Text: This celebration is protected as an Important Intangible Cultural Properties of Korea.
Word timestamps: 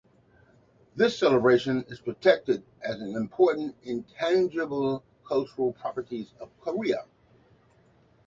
This 0.95 1.19
celebration 1.19 1.83
is 1.87 1.99
protected 1.99 2.63
as 2.81 2.99
an 3.01 3.13
Important 3.15 3.75
Intangible 3.83 5.03
Cultural 5.27 5.73
Properties 5.73 6.33
of 6.39 6.49
Korea. 6.59 7.05